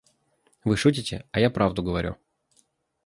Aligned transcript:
Вы 0.63 0.77
шутите, 0.77 1.27
а 1.31 1.39
я 1.39 1.51
правду 1.51 1.83
говорю. 1.83 2.17